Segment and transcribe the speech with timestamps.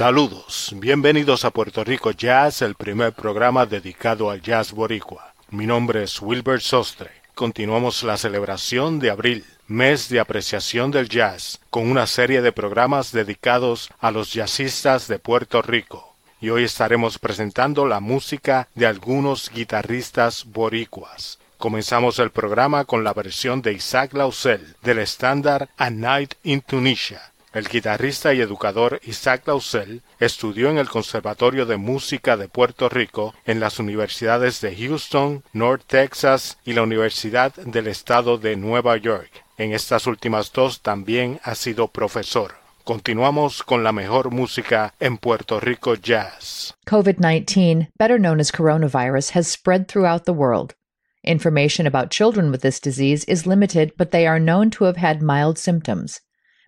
[0.00, 5.34] Saludos, bienvenidos a Puerto Rico Jazz, el primer programa dedicado al jazz boricua.
[5.50, 7.10] Mi nombre es Wilbert Sostre.
[7.34, 13.12] Continuamos la celebración de abril, mes de apreciación del jazz, con una serie de programas
[13.12, 16.16] dedicados a los jazzistas de Puerto Rico.
[16.40, 21.38] Y hoy estaremos presentando la música de algunos guitarristas boricuas.
[21.58, 27.30] Comenzamos el programa con la versión de Isaac Lausel del estándar A Night in Tunisia
[27.52, 33.34] el guitarrista y educador Isaac Lausel estudió en el Conservatorio de Música de Puerto Rico,
[33.44, 39.30] en las universidades de Houston, North Texas y la Universidad del Estado de Nueva York.
[39.58, 42.54] En estas últimas dos también ha sido profesor.
[42.84, 46.74] Continuamos con la mejor música en Puerto Rico Jazz.
[46.86, 50.74] COVID-19, better known as coronavirus, has spread throughout the world.
[51.22, 55.20] Information about children with this disease is limited, but they are known to have had
[55.20, 56.20] mild symptoms.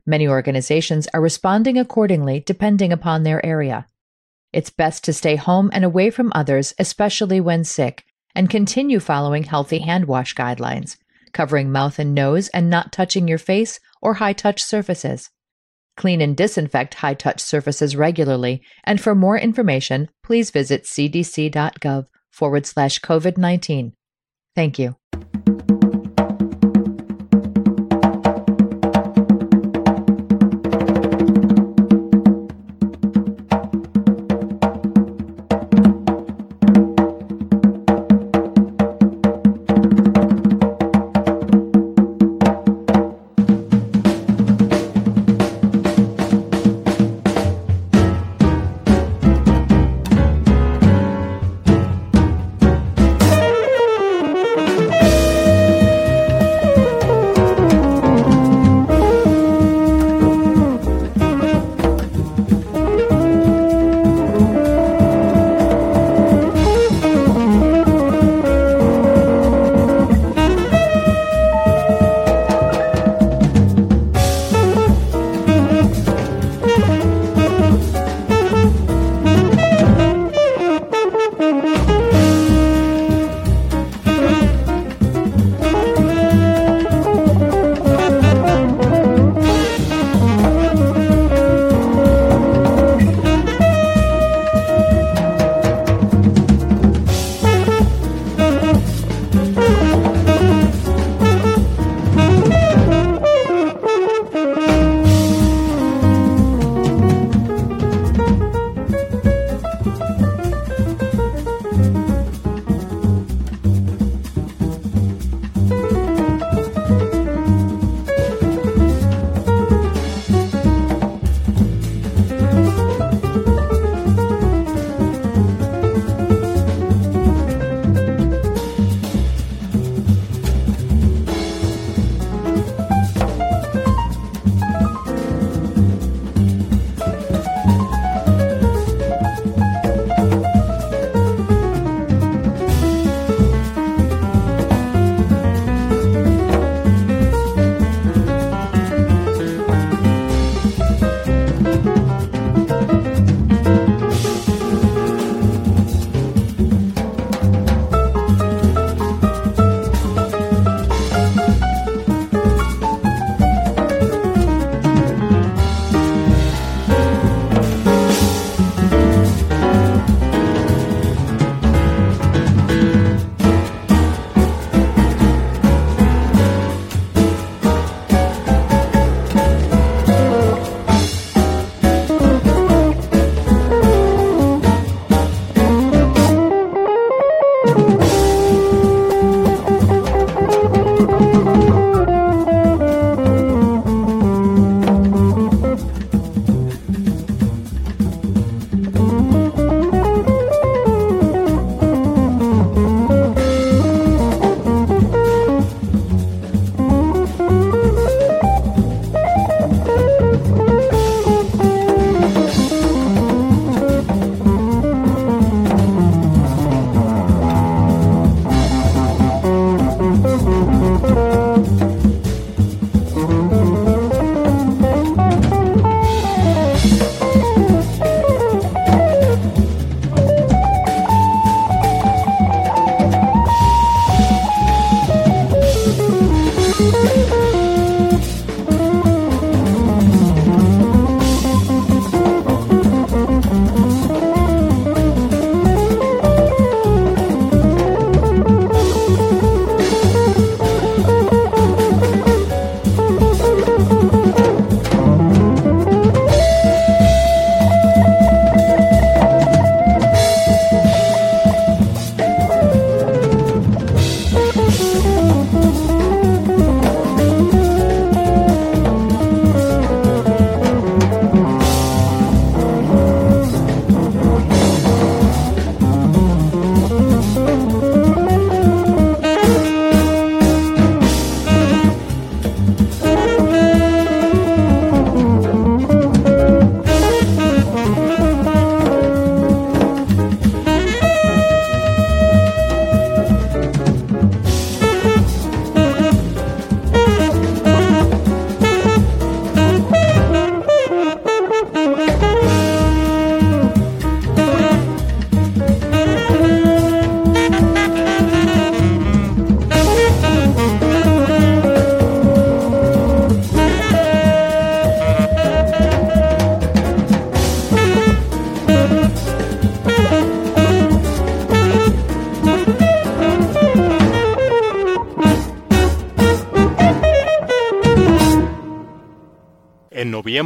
[0.06, 3.86] Many organizations are responding accordingly depending upon their area.
[4.52, 8.04] It's best to stay home and away from others, especially when sick,
[8.34, 10.96] and continue following healthy hand wash guidelines,
[11.32, 15.30] covering mouth and nose and not touching your face or high touch surfaces.
[15.96, 22.66] Clean and disinfect high touch surfaces regularly, and for more information, please visit cdc.gov forward
[22.66, 23.92] slash COVID 19.
[24.54, 24.96] Thank you.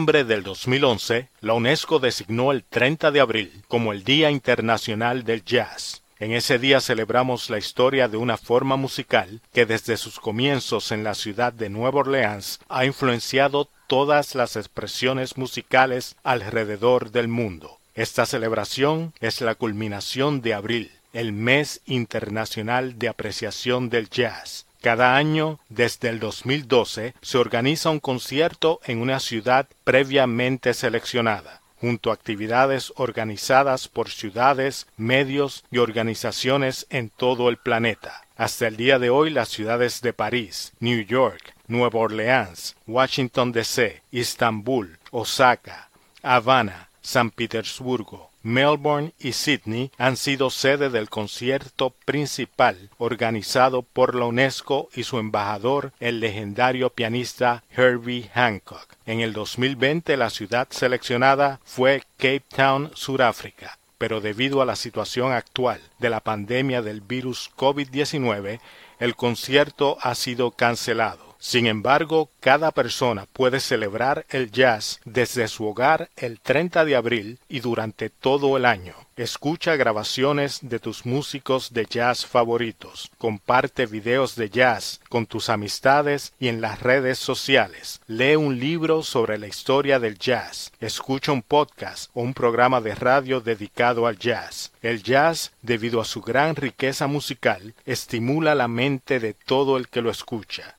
[0.06, 5.44] Noviembre del 2011, la UNESCO designó el 30 de abril como el Día Internacional del
[5.44, 6.02] Jazz.
[6.20, 11.02] En ese día celebramos la historia de una forma musical que desde sus comienzos en
[11.02, 17.80] la ciudad de Nueva Orleans ha influenciado todas las expresiones musicales alrededor del mundo.
[17.96, 25.16] Esta celebración es la culminación de abril, el mes internacional de apreciación del jazz, cada
[25.16, 32.14] año, desde el 2012, se organiza un concierto en una ciudad previamente seleccionada, junto a
[32.14, 38.23] actividades organizadas por ciudades, medios y organizaciones en todo el planeta.
[38.37, 44.02] Hasta el día de hoy las ciudades de París, New York, Nueva Orleans, Washington DC,
[44.12, 45.88] Estambul, Osaka,
[46.23, 54.26] Habana, San Petersburgo, Melbourne y Sydney han sido sede del concierto principal organizado por la
[54.26, 58.86] UNESCO y su embajador, el legendario pianista Herbie Hancock.
[59.04, 65.32] En el 2020 la ciudad seleccionada fue Cape Town, Sudáfrica, pero debido a la situación
[65.32, 68.60] actual de la pandemia del virus COVID-19,
[69.00, 71.25] el concierto ha sido cancelado.
[71.38, 77.38] Sin embargo, cada persona puede celebrar el jazz desde su hogar el 30 de abril
[77.48, 78.94] y durante todo el año.
[79.16, 83.10] Escucha grabaciones de tus músicos de jazz favoritos.
[83.16, 88.02] Comparte videos de jazz con tus amistades y en las redes sociales.
[88.08, 90.70] Lee un libro sobre la historia del jazz.
[90.80, 94.72] Escucha un podcast o un programa de radio dedicado al jazz.
[94.82, 100.02] El jazz, debido a su gran riqueza musical, estimula la mente de todo el que
[100.02, 100.76] lo escucha.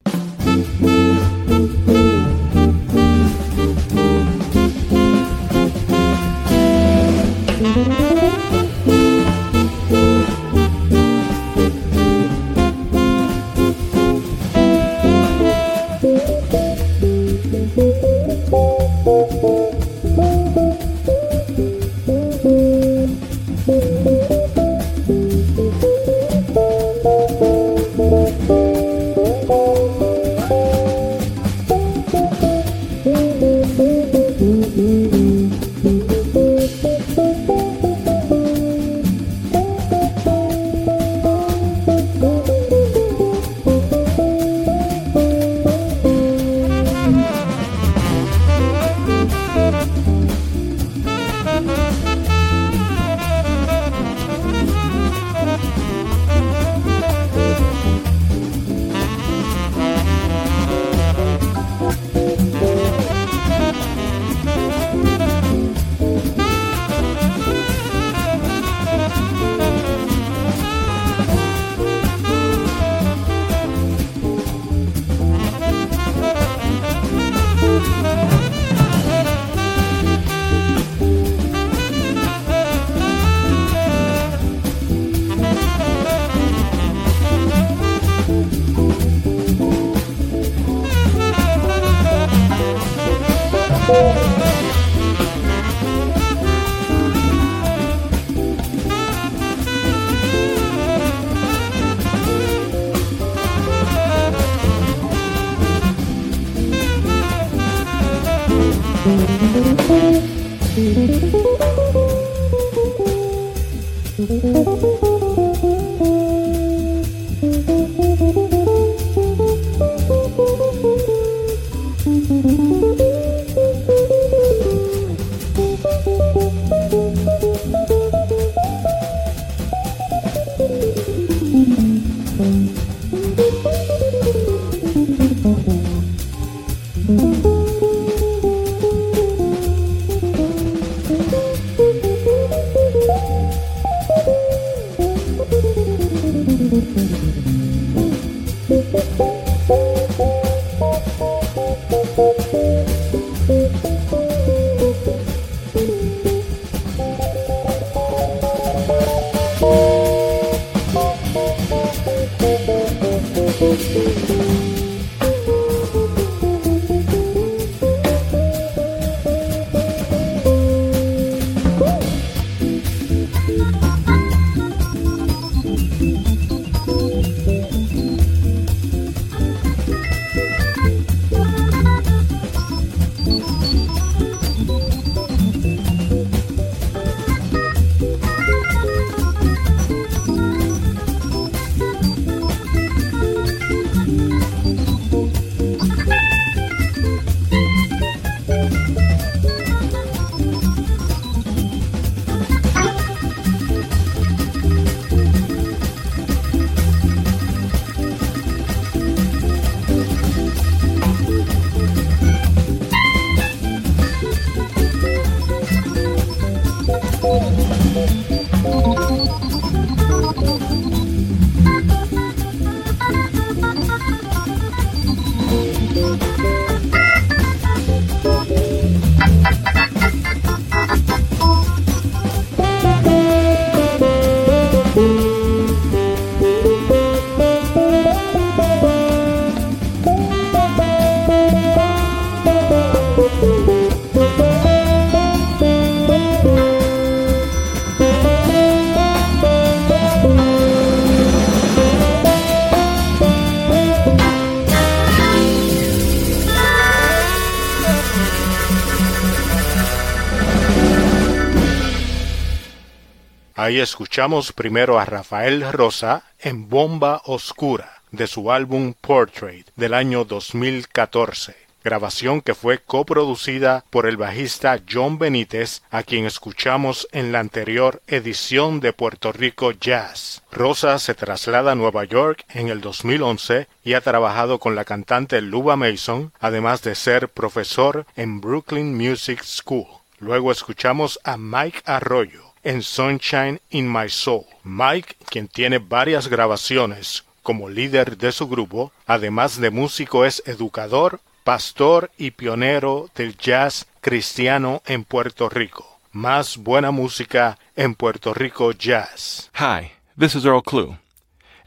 [263.68, 270.24] Ahí escuchamos primero a Rafael Rosa en Bomba Oscura de su álbum Portrait del año
[270.24, 271.54] 2014,
[271.84, 278.02] grabación que fue coproducida por el bajista John Benítez, a quien escuchamos en la anterior
[278.08, 280.44] edición de Puerto Rico Jazz.
[280.50, 285.42] Rosa se traslada a Nueva York en el 2011 y ha trabajado con la cantante
[285.42, 289.88] Luba Mason, además de ser profesor en Brooklyn Music School.
[290.20, 294.46] Luego escuchamos a Mike Arroyo en Sunshine in My Soul.
[294.64, 301.22] Mike, quien tiene varias grabaciones como líder de su grupo, además de músico, es educador,
[301.44, 306.00] pastor y pionero del jazz cristiano en Puerto Rico.
[306.12, 309.50] Más buena música en Puerto Rico Jazz.
[309.56, 310.98] Hi, this is Earl Clue.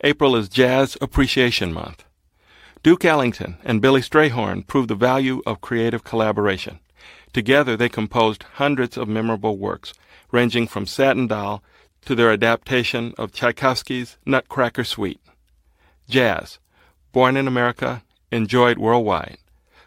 [0.03, 2.05] April is Jazz Appreciation Month.
[2.83, 6.81] Duke Ellington and Billy Strayhorn proved the value of creative collaboration.
[7.33, 9.93] Together, they composed hundreds of memorable works,
[10.33, 11.63] ranging from Satin Doll
[12.05, 15.21] to their adaptation of Tchaikovsky's Nutcracker Suite.
[16.09, 16.59] Jazz,
[17.13, 19.37] born in America, enjoyed worldwide.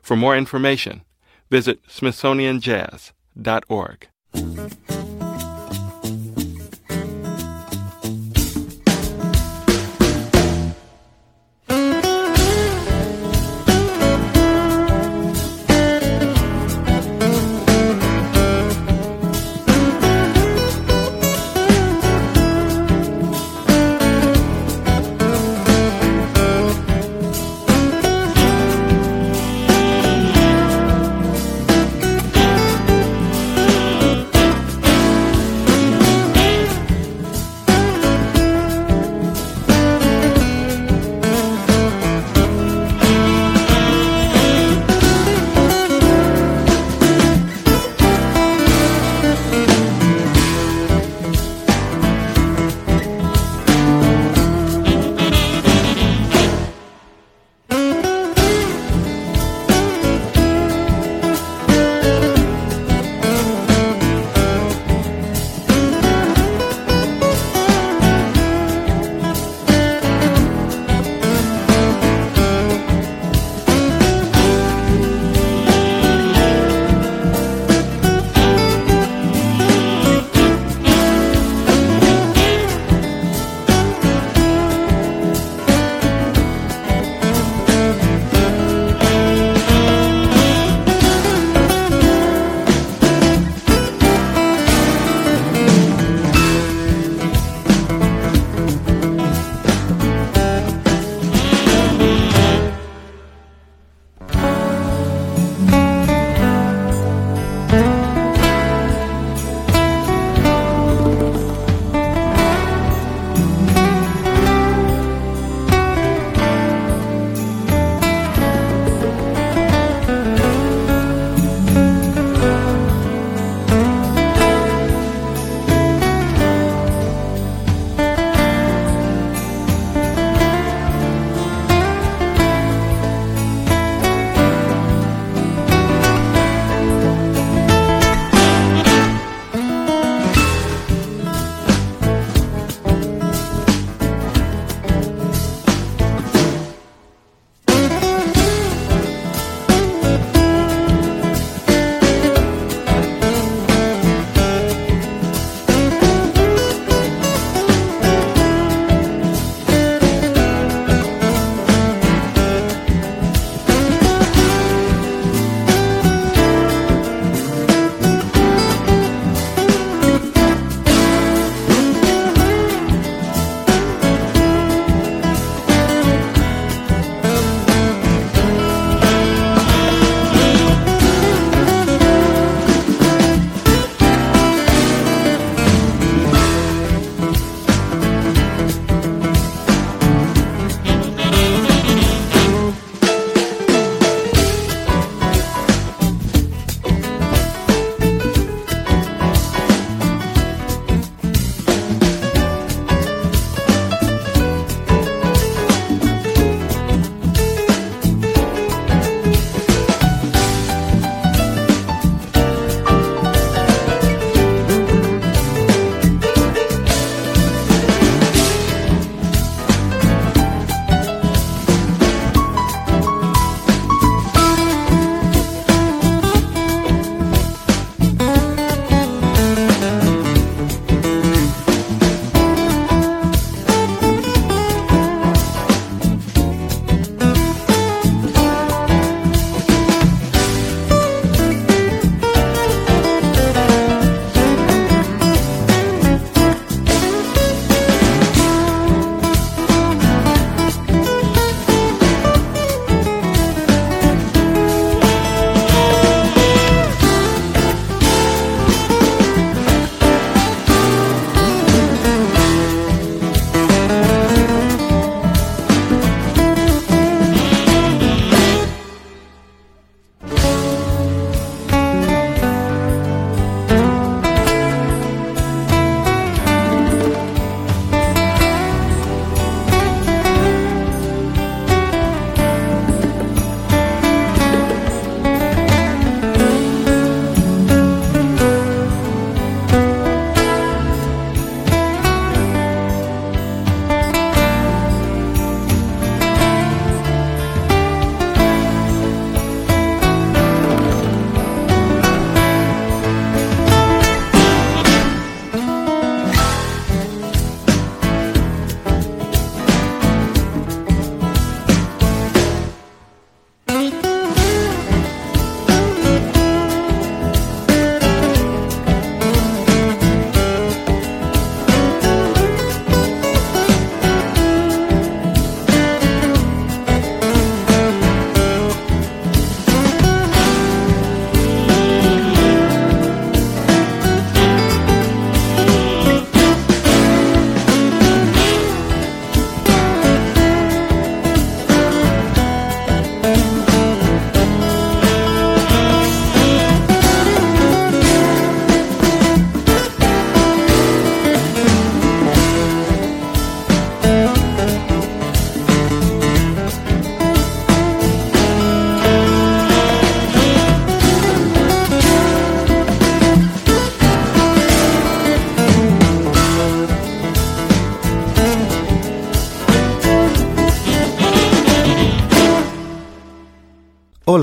[0.01, 1.01] For more information,
[1.49, 4.08] visit smithsonianjazz.org.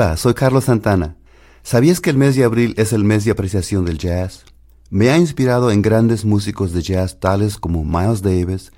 [0.00, 1.18] Hola, soy Carlos Santana.
[1.62, 4.46] ¿Sabías que el mes de abril es el mes de apreciación del jazz?
[4.88, 8.72] Me ha inspirado en grandes músicos de jazz tales como Miles Davis,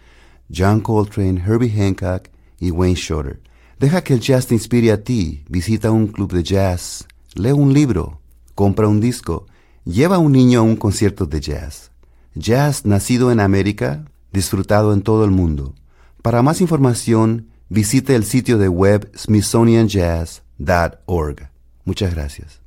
[0.52, 3.40] John Coltrane, Herbie Hancock y Wayne Shorter.
[3.78, 5.44] Deja que el jazz te inspire a ti.
[5.48, 7.06] Visita un club de jazz,
[7.36, 8.20] lee un libro,
[8.56, 9.46] compra un disco,
[9.84, 11.92] lleva a un niño a un concierto de jazz.
[12.34, 15.76] Jazz nacido en América, disfrutado en todo el mundo.
[16.20, 21.48] Para más información, visite el sitio de web smithsonianjazz.org.
[21.84, 22.61] Muchas gracias.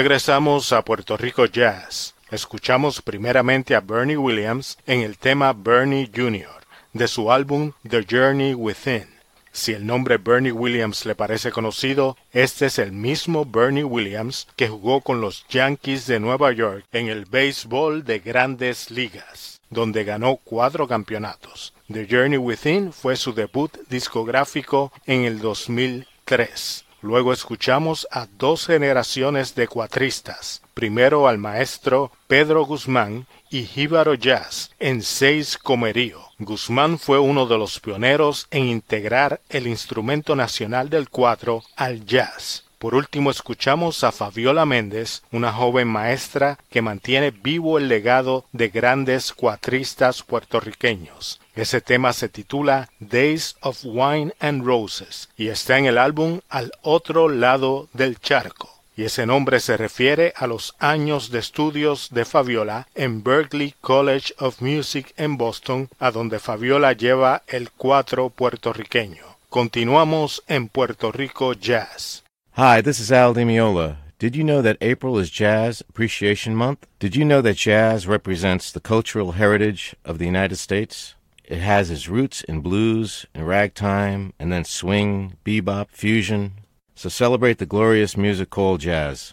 [0.00, 2.14] Regresamos a Puerto Rico Jazz.
[2.30, 6.48] Escuchamos primeramente a Bernie Williams en el tema Bernie Jr.
[6.94, 9.10] de su álbum The Journey Within.
[9.52, 14.68] Si el nombre Bernie Williams le parece conocido, este es el mismo Bernie Williams que
[14.68, 20.36] jugó con los Yankees de Nueva York en el béisbol de grandes ligas, donde ganó
[20.36, 21.74] cuatro campeonatos.
[21.92, 26.86] The Journey Within fue su debut discográfico en el 2003.
[27.02, 34.70] Luego escuchamos a dos generaciones de cuatristas, primero al maestro Pedro Guzmán y Jíbaro Jazz
[34.78, 36.20] en seis comerío.
[36.38, 42.64] Guzmán fue uno de los pioneros en integrar el instrumento nacional del cuatro al jazz.
[42.80, 48.70] Por último escuchamos a Fabiola Méndez, una joven maestra que mantiene vivo el legado de
[48.70, 51.42] grandes cuatristas puertorriqueños.
[51.54, 56.72] Ese tema se titula Days of Wine and Roses y está en el álbum Al
[56.80, 58.70] otro lado del charco.
[58.96, 64.32] Y ese nombre se refiere a los años de estudios de Fabiola en Berklee College
[64.38, 69.36] of Music en Boston, a donde Fabiola lleva el cuatro puertorriqueño.
[69.50, 72.24] Continuamos en Puerto Rico Jazz.
[72.60, 73.96] Hi, this is Al Dimiola.
[74.18, 76.86] Did you know that April is Jazz Appreciation Month?
[76.98, 81.14] Did you know that jazz represents the cultural heritage of the United States?
[81.42, 86.52] It has its roots in blues and ragtime, and then swing, bebop, fusion.
[86.94, 89.32] So celebrate the glorious music called jazz.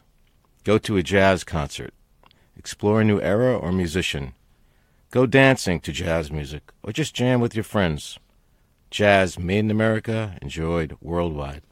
[0.64, 1.94] Go to a jazz concert.
[2.58, 4.36] Explore a new era or musician.
[5.12, 8.20] Go dancing to jazz music, or just jam with your friends.
[8.90, 11.64] Jazz made in America, enjoyed worldwide.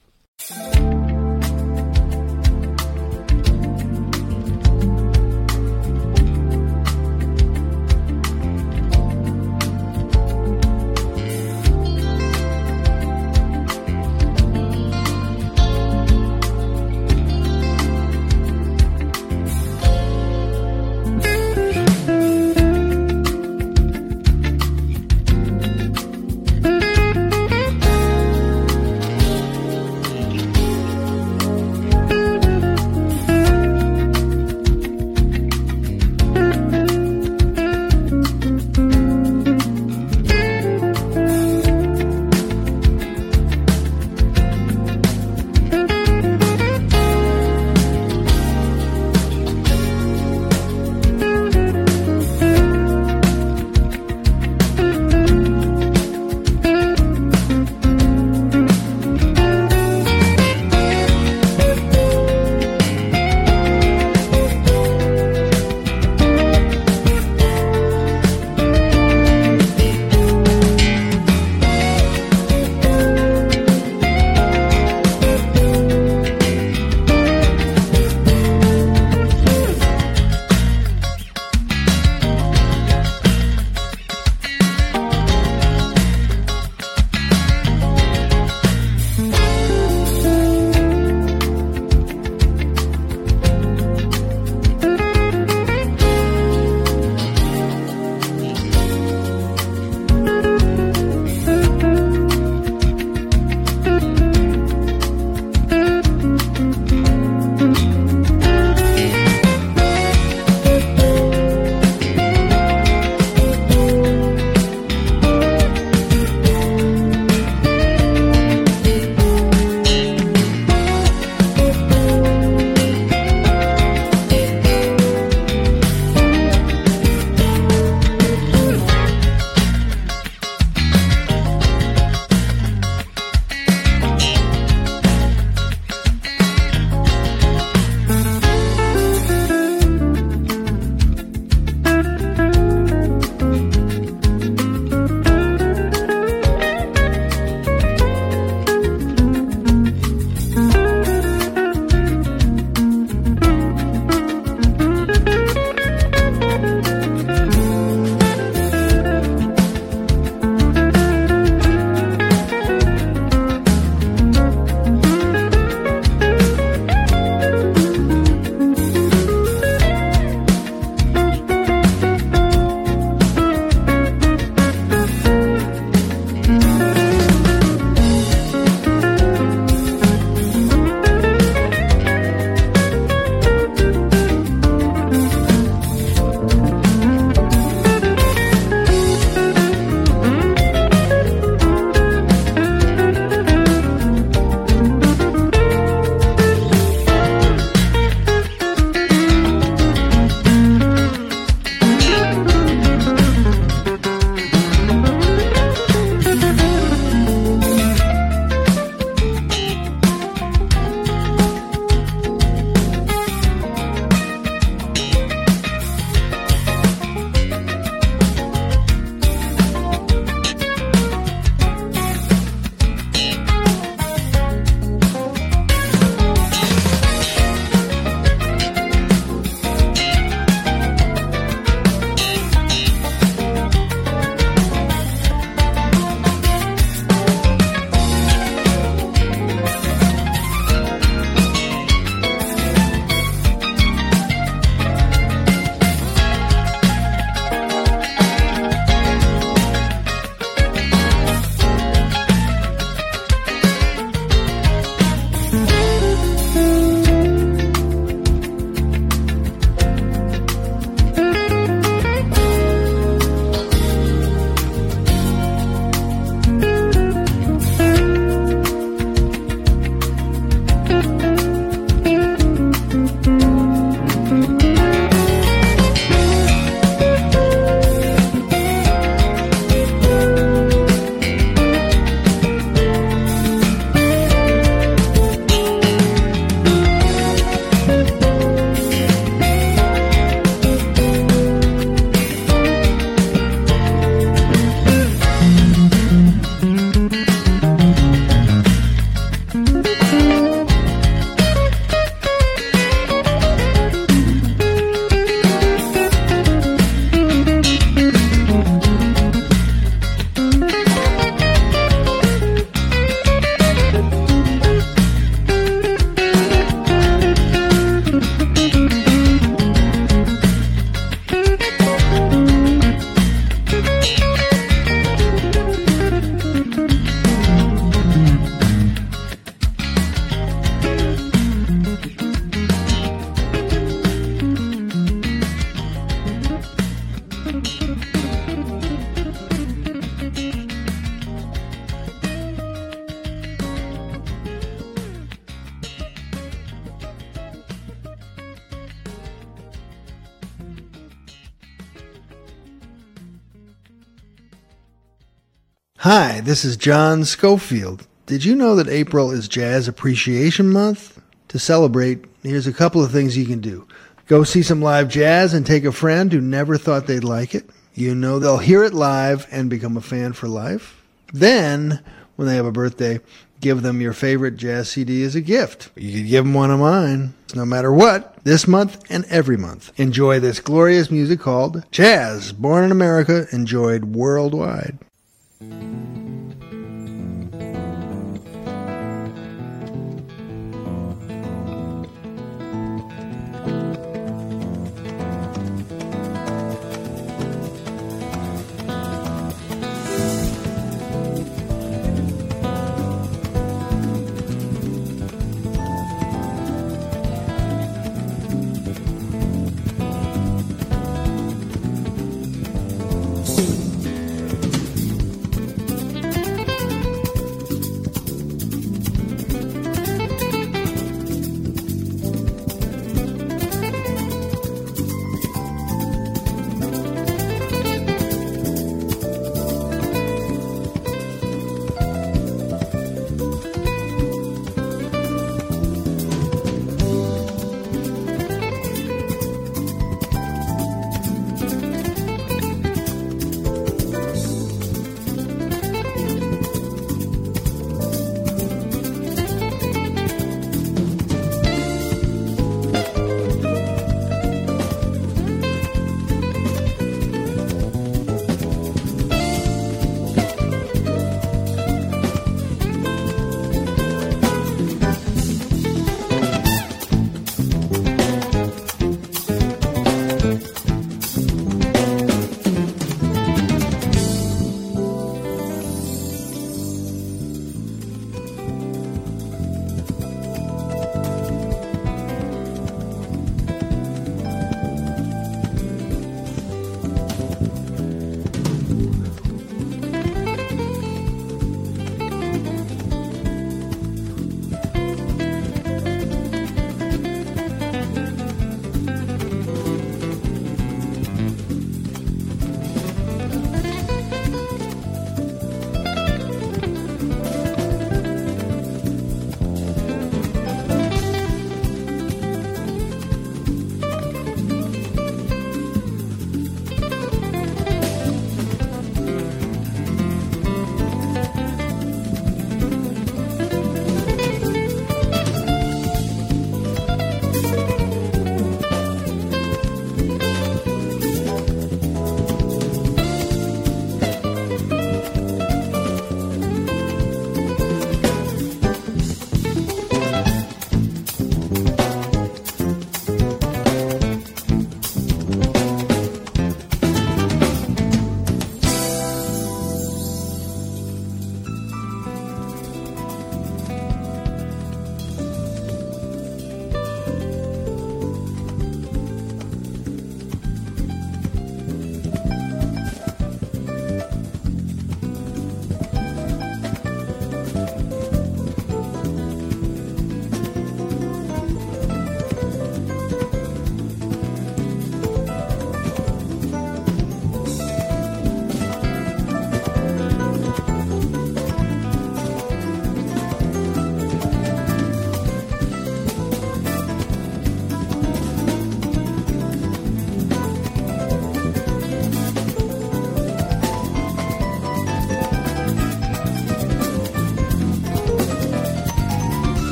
[356.55, 358.07] This is John Schofield.
[358.27, 361.21] Did you know that April is Jazz Appreciation Month?
[361.49, 363.85] To celebrate, here's a couple of things you can do.
[364.27, 367.69] Go see some live jazz and take a friend who never thought they'd like it.
[367.93, 371.03] You know they'll hear it live and become a fan for life.
[371.33, 372.01] Then,
[372.37, 373.19] when they have a birthday,
[373.59, 375.89] give them your favorite jazz CD as a gift.
[375.97, 379.91] You could give them one of mine, no matter what, this month and every month.
[379.99, 384.99] Enjoy this glorious music called Jazz, born in America, enjoyed worldwide.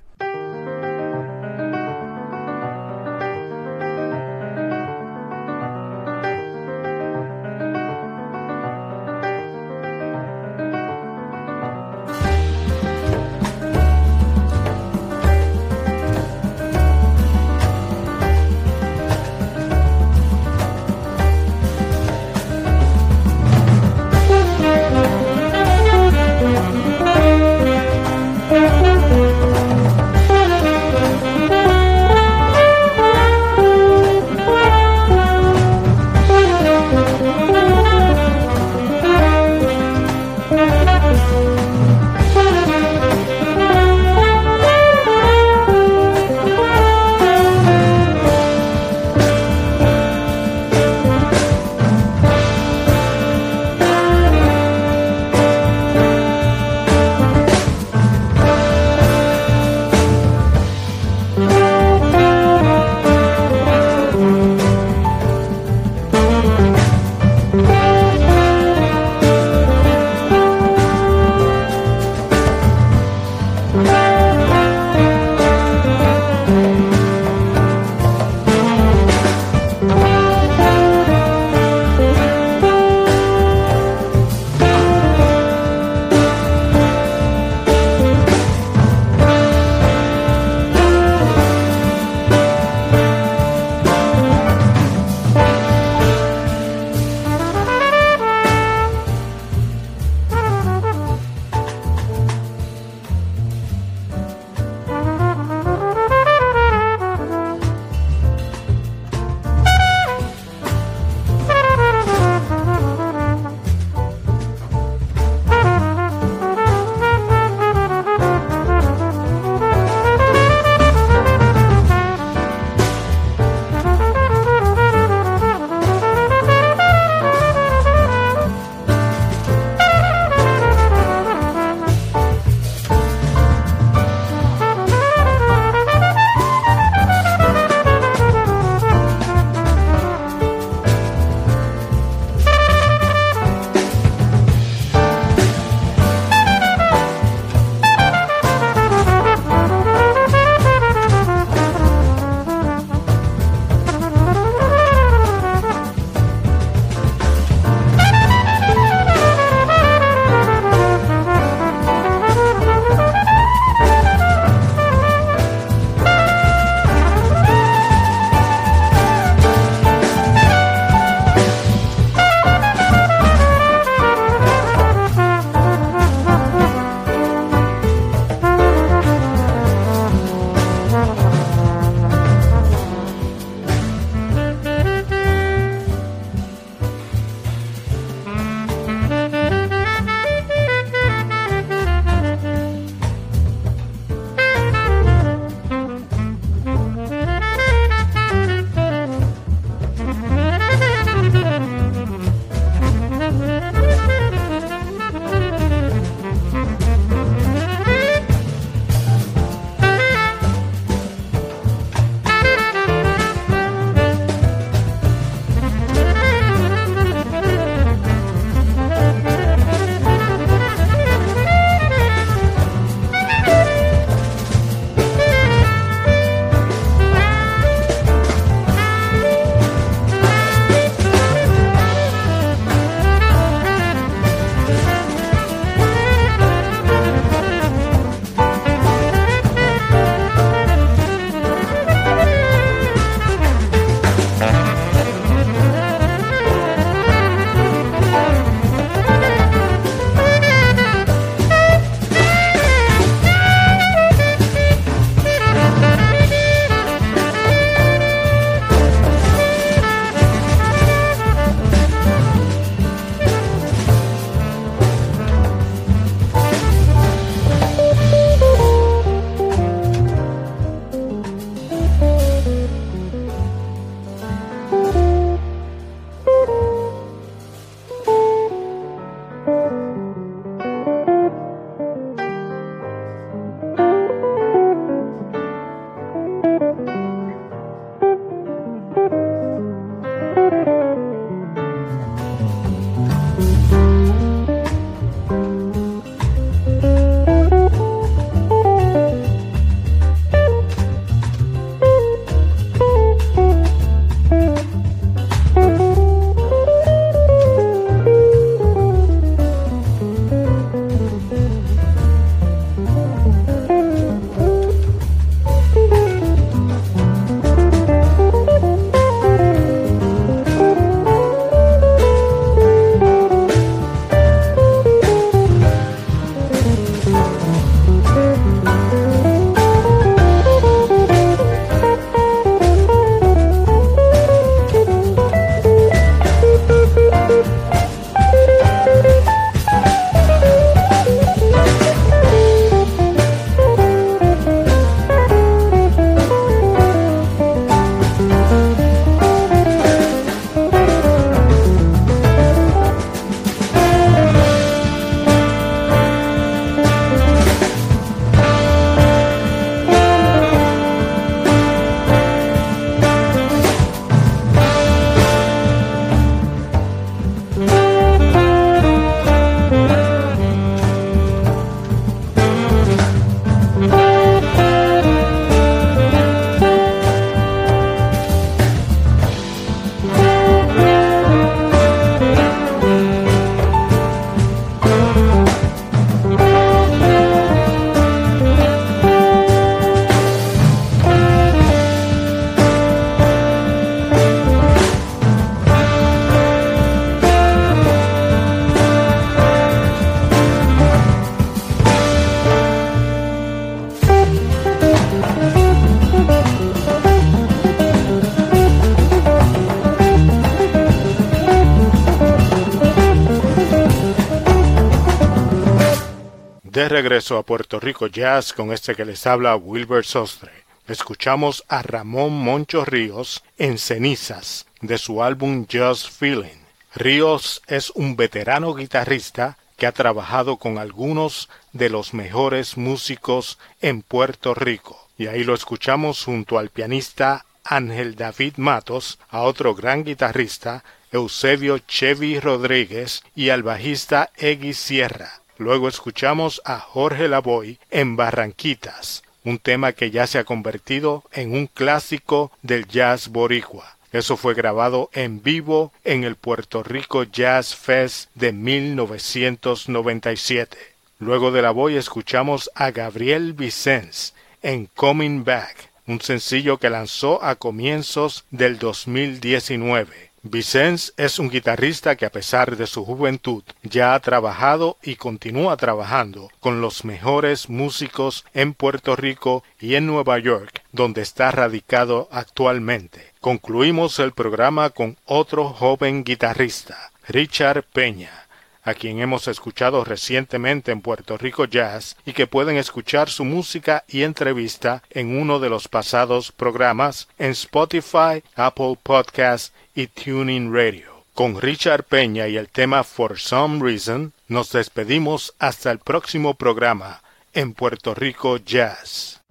[417.11, 420.63] regreso a Puerto Rico Jazz con este que les habla Wilbur Sostre.
[420.87, 426.63] Escuchamos a Ramón Moncho Ríos en Cenizas de su álbum Just Feeling.
[426.95, 434.03] Ríos es un veterano guitarrista que ha trabajado con algunos de los mejores músicos en
[434.03, 435.09] Puerto Rico.
[435.17, 441.77] Y ahí lo escuchamos junto al pianista Ángel David Matos, a otro gran guitarrista, Eusebio
[441.79, 445.40] Chevy Rodríguez, y al bajista Eggy Sierra.
[445.61, 451.53] Luego escuchamos a Jorge Lavoy en Barranquitas, un tema que ya se ha convertido en
[451.53, 453.95] un clásico del jazz boricua.
[454.11, 460.79] Eso fue grabado en vivo en el Puerto Rico Jazz Fest de 1997.
[461.19, 464.33] Luego de la voy escuchamos a Gabriel Vicens
[464.63, 470.30] en Coming Back, un sencillo que lanzó a comienzos del 2019.
[470.43, 475.77] Vicens es un guitarrista que a pesar de su juventud ya ha trabajado y continúa
[475.77, 482.27] trabajando con los mejores músicos en Puerto Rico y en Nueva York, donde está radicado
[482.31, 483.33] actualmente.
[483.39, 488.47] Concluimos el programa con otro joven guitarrista, Richard Peña
[488.83, 494.03] a quien hemos escuchado recientemente en Puerto Rico Jazz y que pueden escuchar su música
[494.07, 501.23] y entrevista en uno de los pasados programas en Spotify, Apple Podcasts y Tuning Radio.
[501.33, 507.21] Con Richard Peña y el tema For Some Reason, nos despedimos hasta el próximo programa
[507.53, 509.41] en Puerto Rico Jazz.